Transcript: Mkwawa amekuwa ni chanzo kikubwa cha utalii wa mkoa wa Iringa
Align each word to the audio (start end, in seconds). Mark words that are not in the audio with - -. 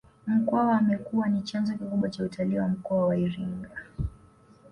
Mkwawa 0.27 0.77
amekuwa 0.77 1.29
ni 1.29 1.41
chanzo 1.41 1.73
kikubwa 1.73 2.09
cha 2.09 2.23
utalii 2.23 2.57
wa 2.59 2.67
mkoa 2.67 3.05
wa 3.07 3.17
Iringa 3.17 3.69